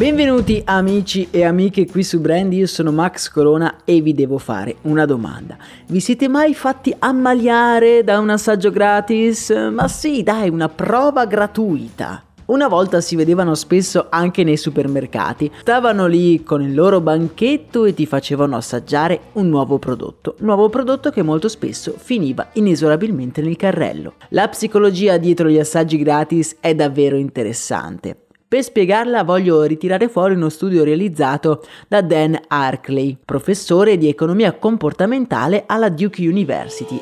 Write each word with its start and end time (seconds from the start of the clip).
Benvenuti 0.00 0.62
amici 0.64 1.28
e 1.30 1.44
amiche 1.44 1.86
qui 1.86 2.02
su 2.02 2.22
Brand, 2.22 2.50
io 2.54 2.66
sono 2.66 2.90
Max 2.90 3.28
Corona 3.28 3.84
e 3.84 4.00
vi 4.00 4.14
devo 4.14 4.38
fare 4.38 4.76
una 4.84 5.04
domanda. 5.04 5.58
Vi 5.88 6.00
siete 6.00 6.26
mai 6.26 6.54
fatti 6.54 6.96
ammaliare 6.98 8.02
da 8.02 8.18
un 8.18 8.30
assaggio 8.30 8.70
gratis? 8.70 9.50
Ma 9.50 9.88
sì, 9.88 10.22
dai, 10.22 10.48
una 10.48 10.70
prova 10.70 11.26
gratuita. 11.26 12.24
Una 12.46 12.66
volta 12.66 13.02
si 13.02 13.14
vedevano 13.14 13.54
spesso 13.54 14.06
anche 14.08 14.42
nei 14.42 14.56
supermercati, 14.56 15.52
stavano 15.60 16.06
lì 16.06 16.42
con 16.42 16.62
il 16.62 16.74
loro 16.74 17.02
banchetto 17.02 17.84
e 17.84 17.92
ti 17.92 18.06
facevano 18.06 18.56
assaggiare 18.56 19.20
un 19.32 19.50
nuovo 19.50 19.78
prodotto, 19.78 20.36
nuovo 20.38 20.70
prodotto 20.70 21.10
che 21.10 21.20
molto 21.20 21.48
spesso 21.48 21.92
finiva 21.98 22.48
inesorabilmente 22.54 23.42
nel 23.42 23.56
carrello. 23.56 24.14
La 24.30 24.48
psicologia 24.48 25.18
dietro 25.18 25.50
gli 25.50 25.58
assaggi 25.58 25.98
gratis 25.98 26.56
è 26.58 26.74
davvero 26.74 27.18
interessante. 27.18 28.16
Per 28.50 28.64
spiegarla 28.64 29.22
voglio 29.22 29.62
ritirare 29.62 30.08
fuori 30.08 30.34
uno 30.34 30.48
studio 30.48 30.82
realizzato 30.82 31.62
da 31.86 32.02
Dan 32.02 32.36
Arkley, 32.48 33.16
professore 33.24 33.96
di 33.96 34.08
economia 34.08 34.54
comportamentale 34.54 35.62
alla 35.68 35.88
Duke 35.88 36.26
University. 36.26 37.00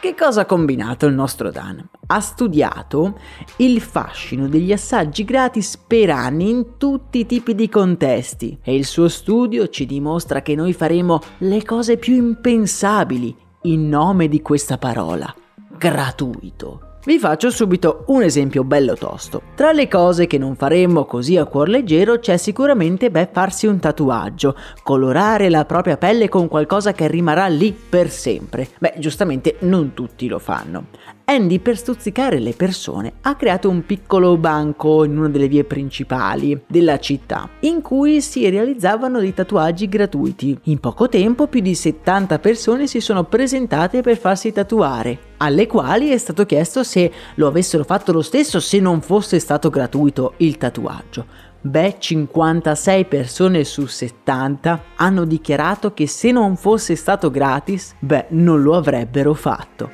Che 0.00 0.14
cosa 0.16 0.40
ha 0.40 0.44
combinato 0.44 1.06
il 1.06 1.14
nostro 1.14 1.52
Dan? 1.52 1.88
Ha 2.04 2.18
studiato 2.18 3.20
il 3.58 3.80
fascino 3.80 4.48
degli 4.48 4.72
assaggi 4.72 5.22
gratis 5.22 5.76
per 5.76 6.10
anni 6.10 6.50
in 6.50 6.78
tutti 6.78 7.20
i 7.20 7.26
tipi 7.26 7.54
di 7.54 7.68
contesti 7.68 8.58
e 8.60 8.74
il 8.74 8.84
suo 8.84 9.06
studio 9.06 9.68
ci 9.68 9.86
dimostra 9.86 10.42
che 10.42 10.56
noi 10.56 10.72
faremo 10.72 11.20
le 11.38 11.62
cose 11.64 11.96
più 11.96 12.16
impensabili 12.16 13.36
in 13.62 13.88
nome 13.88 14.26
di 14.26 14.42
questa 14.42 14.78
parola, 14.78 15.32
gratuito. 15.76 16.86
Vi 17.08 17.18
faccio 17.18 17.48
subito 17.48 18.04
un 18.08 18.22
esempio 18.22 18.64
bello 18.64 18.94
tosto. 18.94 19.40
Tra 19.54 19.72
le 19.72 19.88
cose 19.88 20.26
che 20.26 20.36
non 20.36 20.56
faremmo 20.56 21.06
così 21.06 21.38
a 21.38 21.46
cuor 21.46 21.70
leggero 21.70 22.18
c'è 22.18 22.36
sicuramente 22.36 23.10
beh 23.10 23.30
farsi 23.32 23.66
un 23.66 23.78
tatuaggio, 23.78 24.54
colorare 24.82 25.48
la 25.48 25.64
propria 25.64 25.96
pelle 25.96 26.28
con 26.28 26.48
qualcosa 26.48 26.92
che 26.92 27.08
rimarrà 27.08 27.46
lì 27.46 27.72
per 27.72 28.10
sempre. 28.10 28.68
Beh, 28.78 28.96
giustamente 28.98 29.56
non 29.60 29.94
tutti 29.94 30.28
lo 30.28 30.38
fanno. 30.38 30.88
Andy 31.24 31.60
per 31.60 31.78
stuzzicare 31.78 32.38
le 32.40 32.52
persone 32.52 33.14
ha 33.22 33.36
creato 33.36 33.70
un 33.70 33.86
piccolo 33.86 34.36
banco 34.36 35.04
in 35.04 35.16
una 35.16 35.30
delle 35.30 35.48
vie 35.48 35.64
principali 35.64 36.62
della 36.66 36.98
città 36.98 37.48
in 37.60 37.80
cui 37.80 38.20
si 38.20 38.46
realizzavano 38.50 39.18
dei 39.18 39.32
tatuaggi 39.32 39.88
gratuiti. 39.88 40.58
In 40.64 40.78
poco 40.78 41.08
tempo 41.08 41.46
più 41.46 41.60
di 41.60 41.74
70 41.74 42.38
persone 42.38 42.86
si 42.86 43.00
sono 43.00 43.24
presentate 43.24 44.02
per 44.02 44.18
farsi 44.18 44.52
tatuare, 44.52 45.27
alle 45.38 45.66
quali 45.66 46.10
è 46.10 46.18
stato 46.18 46.46
chiesto 46.46 46.82
se 46.84 47.10
lo 47.34 47.46
avessero 47.46 47.84
fatto 47.84 48.12
lo 48.12 48.22
stesso 48.22 48.60
se 48.60 48.78
non 48.78 49.00
fosse 49.00 49.38
stato 49.38 49.70
gratuito 49.70 50.34
il 50.38 50.56
tatuaggio. 50.56 51.26
Beh, 51.60 51.96
56 51.98 53.04
persone 53.06 53.64
su 53.64 53.86
70 53.86 54.82
hanno 54.96 55.24
dichiarato 55.24 55.92
che 55.92 56.06
se 56.06 56.30
non 56.30 56.56
fosse 56.56 56.94
stato 56.94 57.30
gratis, 57.30 57.94
beh, 57.98 58.26
non 58.30 58.62
lo 58.62 58.76
avrebbero 58.76 59.34
fatto. 59.34 59.90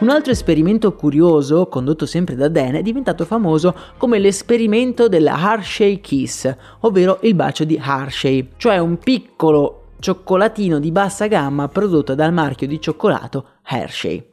Un 0.00 0.10
altro 0.10 0.30
esperimento 0.30 0.94
curioso, 0.94 1.66
condotto 1.66 2.06
sempre 2.06 2.36
da 2.36 2.48
Dan, 2.48 2.76
è 2.76 2.82
diventato 2.82 3.24
famoso 3.24 3.74
come 3.96 4.20
l'esperimento 4.20 5.08
della 5.08 5.36
Hershey 5.36 6.00
Kiss, 6.00 6.54
ovvero 6.80 7.18
il 7.22 7.34
bacio 7.34 7.64
di 7.64 7.80
Hershey, 7.82 8.50
cioè 8.58 8.78
un 8.78 8.98
piccolo 8.98 9.77
cioccolatino 9.98 10.78
di 10.78 10.90
bassa 10.92 11.26
gamma 11.26 11.68
prodotto 11.68 12.14
dal 12.14 12.32
marchio 12.32 12.66
di 12.66 12.80
cioccolato 12.80 13.46
Hershey. 13.64 14.30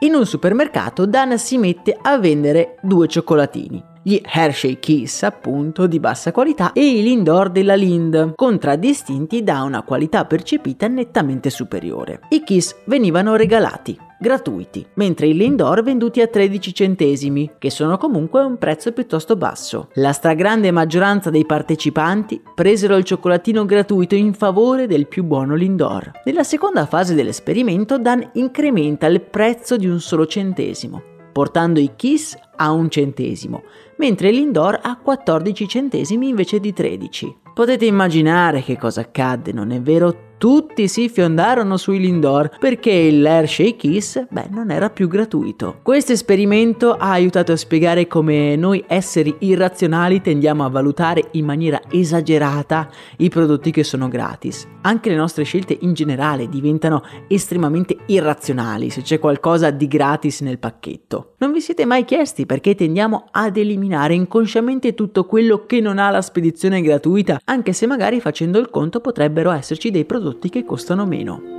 In 0.00 0.14
un 0.14 0.26
supermercato 0.26 1.06
Dan 1.06 1.38
si 1.38 1.58
mette 1.58 1.96
a 2.00 2.18
vendere 2.18 2.78
due 2.82 3.08
cioccolatini 3.08 3.94
gli 4.06 4.20
Hershey 4.22 4.78
Kiss 4.78 5.24
appunto 5.24 5.88
di 5.88 5.98
bassa 5.98 6.30
qualità 6.30 6.72
e 6.72 6.98
i 6.98 7.02
Lindor 7.02 7.50
della 7.50 7.74
Lind, 7.74 8.34
contraddistinti 8.36 9.42
da 9.42 9.62
una 9.62 9.82
qualità 9.82 10.24
percepita 10.24 10.86
nettamente 10.86 11.50
superiore. 11.50 12.20
I 12.28 12.44
Kiss 12.44 12.76
venivano 12.84 13.34
regalati, 13.34 13.98
gratuiti, 14.18 14.86
mentre 14.94 15.26
i 15.26 15.34
Lindor 15.34 15.82
venduti 15.82 16.20
a 16.20 16.26
13 16.26 16.74
centesimi, 16.74 17.52
che 17.58 17.70
sono 17.70 17.96
comunque 17.96 18.42
un 18.42 18.58
prezzo 18.58 18.92
piuttosto 18.92 19.36
basso. 19.36 19.88
La 19.94 20.12
stragrande 20.12 20.70
maggioranza 20.70 21.30
dei 21.30 21.44
partecipanti 21.44 22.42
presero 22.54 22.96
il 22.96 23.04
cioccolatino 23.04 23.64
gratuito 23.64 24.14
in 24.14 24.34
favore 24.34 24.86
del 24.86 25.06
più 25.06 25.24
buono 25.24 25.54
Lindor. 25.54 26.12
Nella 26.24 26.44
seconda 26.44 26.86
fase 26.86 27.14
dell'esperimento 27.14 27.98
Dan 27.98 28.30
incrementa 28.34 29.06
il 29.06 29.20
prezzo 29.20 29.76
di 29.76 29.86
un 29.86 30.00
solo 30.00 30.26
centesimo, 30.26 31.02
portando 31.32 31.80
i 31.80 31.92
Kiss 31.96 32.36
a 32.56 32.70
un 32.70 32.88
centesimo, 32.88 33.62
mentre 33.98 34.30
l'Indoor 34.30 34.80
ha 34.82 34.96
14 34.96 35.68
centesimi 35.68 36.28
invece 36.28 36.60
di 36.60 36.72
13. 36.72 37.36
Potete 37.54 37.84
immaginare 37.86 38.62
che 38.62 38.76
cosa 38.76 39.02
accadde, 39.02 39.52
non 39.52 39.70
è 39.70 39.80
vero? 39.80 40.25
Tutti 40.38 40.86
si 40.86 41.08
fiondarono 41.08 41.76
sui 41.78 41.98
Lindor 41.98 42.58
perché 42.58 43.10
l'Hershey 43.10 43.76
Kiss, 43.76 44.26
beh, 44.28 44.48
non 44.50 44.70
era 44.70 44.90
più 44.90 45.08
gratuito. 45.08 45.78
Questo 45.82 46.12
esperimento 46.12 46.92
ha 46.92 47.10
aiutato 47.10 47.52
a 47.52 47.56
spiegare 47.56 48.06
come 48.06 48.54
noi 48.56 48.84
esseri 48.86 49.34
irrazionali 49.40 50.20
tendiamo 50.20 50.64
a 50.64 50.68
valutare 50.68 51.28
in 51.32 51.46
maniera 51.46 51.80
esagerata 51.90 52.90
i 53.18 53.30
prodotti 53.30 53.70
che 53.70 53.82
sono 53.82 54.08
gratis. 54.08 54.66
Anche 54.82 55.08
le 55.08 55.16
nostre 55.16 55.44
scelte 55.44 55.76
in 55.80 55.94
generale 55.94 56.48
diventano 56.48 57.02
estremamente 57.28 57.96
irrazionali 58.06 58.90
se 58.90 59.02
c'è 59.02 59.18
qualcosa 59.18 59.70
di 59.70 59.88
gratis 59.88 60.42
nel 60.42 60.58
pacchetto. 60.58 61.34
Non 61.38 61.52
vi 61.52 61.60
siete 61.60 61.86
mai 61.86 62.04
chiesti 62.04 62.46
perché 62.46 62.74
tendiamo 62.74 63.28
ad 63.30 63.56
eliminare 63.56 64.14
inconsciamente 64.14 64.94
tutto 64.94 65.24
quello 65.24 65.64
che 65.66 65.80
non 65.80 65.98
ha 65.98 66.10
la 66.10 66.22
spedizione 66.22 66.82
gratuita, 66.82 67.40
anche 67.44 67.72
se 67.72 67.86
magari 67.86 68.20
facendo 68.20 68.58
il 68.58 68.70
conto 68.70 69.00
potrebbero 69.00 69.50
esserci 69.50 69.90
dei 69.90 70.04
prodotti 70.04 70.25
prodotti 70.26 70.48
che 70.48 70.64
costano 70.64 71.06
meno. 71.06 71.54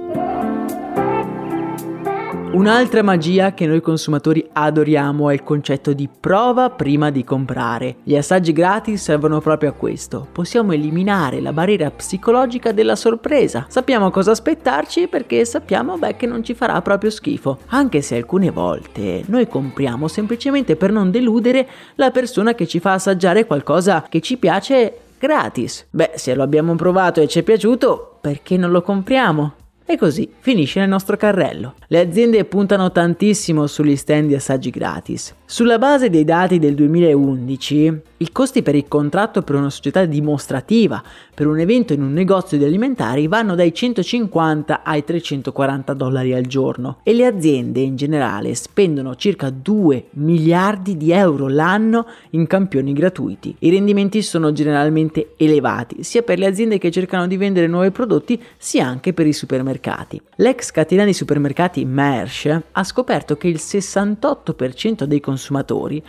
Un'altra 2.49 3.03
magia 3.03 3.53
che 3.53 3.67
noi 3.67 3.81
consumatori 3.81 4.45
adoriamo 4.51 5.29
è 5.29 5.33
il 5.33 5.43
concetto 5.43 5.93
di 5.93 6.09
prova 6.09 6.69
prima 6.69 7.11
di 7.11 7.23
comprare. 7.23 7.97
Gli 8.03 8.15
assaggi 8.15 8.51
gratis 8.51 9.03
servono 9.03 9.39
proprio 9.41 9.69
a 9.69 9.73
questo. 9.73 10.27
Possiamo 10.31 10.71
eliminare 10.71 11.39
la 11.39 11.53
barriera 11.53 11.91
psicologica 11.91 12.71
della 12.71 12.95
sorpresa. 12.95 13.67
Sappiamo 13.69 14.09
cosa 14.09 14.31
aspettarci 14.31 15.07
perché 15.07 15.45
sappiamo 15.45 15.97
beh, 15.97 16.15
che 16.15 16.25
non 16.25 16.43
ci 16.43 16.55
farà 16.55 16.81
proprio 16.81 17.11
schifo. 17.11 17.59
Anche 17.67 18.01
se 18.01 18.15
alcune 18.15 18.49
volte 18.49 19.23
noi 19.27 19.47
compriamo 19.47 20.07
semplicemente 20.07 20.75
per 20.75 20.91
non 20.91 21.11
deludere 21.11 21.67
la 21.95 22.11
persona 22.11 22.55
che 22.55 22.65
ci 22.65 22.79
fa 22.79 22.93
assaggiare 22.93 23.45
qualcosa 23.45 24.05
che 24.09 24.19
ci 24.19 24.37
piace 24.37 25.01
gratis. 25.17 25.85
Beh, 25.89 26.11
se 26.15 26.33
lo 26.35 26.43
abbiamo 26.43 26.75
provato 26.75 27.21
e 27.21 27.27
ci 27.27 27.39
è 27.39 27.43
piaciuto, 27.43 28.17
perché 28.21 28.57
non 28.57 28.71
lo 28.71 28.81
compriamo? 28.81 29.53
E 29.89 29.97
così 29.97 30.29
finisce 30.39 30.81
nel 30.81 30.89
nostro 30.89 31.15
carrello. 31.15 31.75
Le 31.87 31.99
aziende 31.99 32.43
puntano 32.43 32.91
tantissimo 32.91 33.67
sugli 33.67 33.95
stand 33.95 34.27
di 34.27 34.35
assaggi 34.35 34.69
gratis. 34.69 35.33
Sulla 35.49 35.77
base 35.77 36.09
dei 36.09 36.25
dati 36.25 36.59
del 36.59 36.75
2011, 36.75 38.01
i 38.17 38.31
costi 38.33 38.61
per 38.63 38.75
il 38.75 38.89
contratto 38.89 39.43
per 39.43 39.55
una 39.55 39.69
società 39.69 40.03
dimostrativa 40.03 41.01
per 41.33 41.47
un 41.47 41.57
evento 41.59 41.93
in 41.93 42.01
un 42.01 42.11
negozio 42.11 42.57
di 42.57 42.65
alimentari 42.65 43.27
vanno 43.27 43.55
dai 43.55 43.73
150 43.73 44.83
ai 44.83 45.05
340 45.05 45.93
dollari 45.93 46.33
al 46.33 46.45
giorno 46.47 46.97
e 47.03 47.13
le 47.13 47.25
aziende 47.25 47.79
in 47.79 47.95
generale 47.95 48.55
spendono 48.55 49.15
circa 49.15 49.49
2 49.49 50.07
miliardi 50.15 50.97
di 50.97 51.11
euro 51.11 51.47
l'anno 51.47 52.07
in 52.31 52.45
campioni 52.45 52.91
gratuiti. 52.91 53.55
I 53.59 53.69
rendimenti 53.69 54.23
sono 54.23 54.51
generalmente 54.51 55.35
elevati 55.37 56.03
sia 56.03 56.23
per 56.23 56.39
le 56.39 56.47
aziende 56.47 56.77
che 56.77 56.91
cercano 56.91 57.25
di 57.25 57.37
vendere 57.37 57.67
nuovi 57.67 57.91
prodotti 57.91 58.41
sia 58.57 58.85
anche 58.85 59.13
per 59.13 59.25
i 59.25 59.33
supermercati. 59.33 60.21
L'ex 60.37 60.71
catena 60.71 61.05
di 61.05 61.13
supermercati 61.13 61.85
Mersch 61.85 62.63
ha 62.69 62.83
scoperto 62.83 63.37
che 63.37 63.47
il 63.47 63.61
68% 63.61 65.03
dei 65.03 65.21
consumatori 65.21 65.35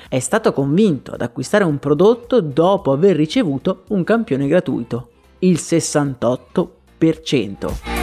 è 0.09 0.19
stato 0.19 0.53
convinto 0.53 1.13
ad 1.13 1.23
acquistare 1.23 1.65
un 1.65 1.79
prodotto 1.79 2.41
dopo 2.41 2.93
aver 2.93 3.17
ricevuto 3.17 3.85
un 3.89 4.05
campione 4.05 4.47
gratuito. 4.47 5.09
Il 5.41 5.55
68%. 5.55 7.99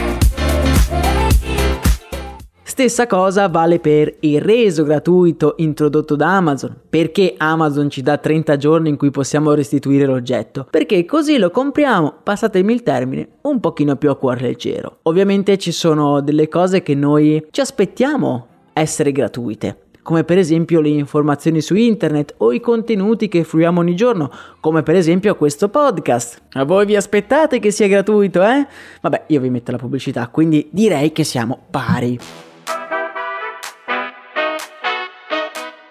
Stessa 2.76 3.06
cosa 3.06 3.48
vale 3.48 3.78
per 3.78 4.16
il 4.20 4.38
reso 4.38 4.84
gratuito 4.84 5.54
introdotto 5.58 6.14
da 6.14 6.36
Amazon. 6.36 6.76
Perché 6.90 7.32
Amazon 7.38 7.88
ci 7.88 8.02
dà 8.02 8.18
30 8.18 8.58
giorni 8.58 8.90
in 8.90 8.98
cui 8.98 9.10
possiamo 9.10 9.54
restituire 9.54 10.04
l'oggetto? 10.04 10.66
Perché 10.68 11.06
così 11.06 11.38
lo 11.38 11.50
compriamo, 11.50 12.16
passatemi 12.22 12.74
il 12.74 12.82
termine, 12.82 13.28
un 13.42 13.60
pochino 13.60 13.96
più 13.96 14.10
a 14.10 14.16
cuore 14.16 14.42
leggero. 14.42 14.98
Ovviamente 15.04 15.56
ci 15.56 15.72
sono 15.72 16.20
delle 16.20 16.48
cose 16.48 16.82
che 16.82 16.94
noi 16.94 17.46
ci 17.50 17.62
aspettiamo 17.62 18.46
essere 18.74 19.10
gratuite 19.10 19.85
come 20.06 20.22
per 20.22 20.38
esempio 20.38 20.80
le 20.80 20.90
informazioni 20.90 21.60
su 21.60 21.74
internet 21.74 22.34
o 22.36 22.52
i 22.52 22.60
contenuti 22.60 23.26
che 23.26 23.42
fruiamo 23.42 23.80
ogni 23.80 23.96
giorno, 23.96 24.30
come 24.60 24.84
per 24.84 24.94
esempio 24.94 25.34
questo 25.34 25.68
podcast. 25.68 26.42
A 26.52 26.62
voi 26.62 26.86
vi 26.86 26.94
aspettate 26.94 27.58
che 27.58 27.72
sia 27.72 27.88
gratuito, 27.88 28.40
eh? 28.44 28.68
Vabbè, 29.00 29.24
io 29.26 29.40
vi 29.40 29.50
metto 29.50 29.72
la 29.72 29.78
pubblicità, 29.78 30.28
quindi 30.28 30.68
direi 30.70 31.10
che 31.10 31.24
siamo 31.24 31.58
pari. 31.72 32.16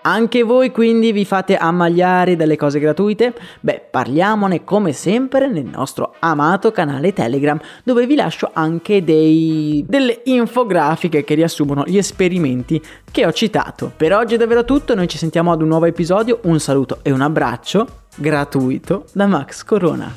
Anche 0.03 0.43
voi 0.43 0.71
quindi 0.71 1.11
vi 1.11 1.25
fate 1.25 1.57
ammagliare 1.57 2.37
dalle 2.37 2.55
cose 2.55 2.79
gratuite? 2.79 3.33
Beh, 3.59 3.84
parliamone 3.95 4.65
come 4.65 4.91
sempre 4.91 5.47
nel 5.47 5.63
nostro 5.63 6.15
amato 6.19 6.73
canale 6.73 7.13
Telegram, 7.13 7.57
dove 7.81 8.05
vi 8.05 8.15
lascio 8.15 8.51
anche 8.51 9.05
dei... 9.05 9.85
delle 9.87 10.19
infografiche 10.25 11.23
che 11.23 11.33
riassumono 11.33 11.85
gli 11.85 11.95
esperimenti 11.95 12.83
che 13.09 13.25
ho 13.25 13.31
citato. 13.31 13.93
Per 13.95 14.13
oggi 14.13 14.33
è 14.33 14.37
davvero 14.37 14.65
tutto, 14.65 14.95
noi 14.95 15.07
ci 15.07 15.17
sentiamo 15.17 15.53
ad 15.53 15.61
un 15.61 15.69
nuovo 15.69 15.85
episodio, 15.85 16.41
un 16.43 16.59
saluto 16.59 16.99
e 17.03 17.11
un 17.11 17.21
abbraccio 17.21 17.87
gratuito 18.17 19.05
da 19.13 19.27
Max 19.27 19.63
Corona. 19.63 20.13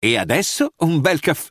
E 0.00 0.16
adesso 0.16 0.72
un 0.78 1.00
bel 1.00 1.20
caffè 1.20 1.50